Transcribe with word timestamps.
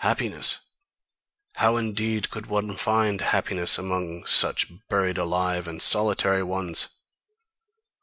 Happiness 0.00 0.66
how 1.54 1.78
indeed 1.78 2.28
could 2.30 2.44
one 2.44 2.76
find 2.76 3.18
happiness 3.22 3.78
among 3.78 4.26
such 4.26 4.70
buried 4.90 5.16
alive 5.16 5.66
and 5.66 5.80
solitary 5.80 6.42
ones! 6.42 6.88